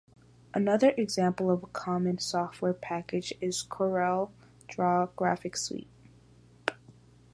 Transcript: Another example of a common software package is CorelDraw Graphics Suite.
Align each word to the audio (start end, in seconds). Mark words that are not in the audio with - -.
Another 0.51 0.95
example 0.97 1.51
of 1.51 1.61
a 1.61 1.67
common 1.67 2.17
software 2.17 2.73
package 2.73 3.35
is 3.39 3.63
CorelDraw 3.63 4.31
Graphics 5.15 5.57
Suite. 5.59 5.91